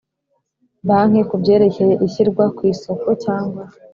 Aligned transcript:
Banki 0.87 1.21
ku 1.29 1.35
byerekeye 1.41 1.93
ishyirwa 2.05 2.43
ku 2.55 2.61
isoko 2.73 3.07
cyangwa 3.23 3.63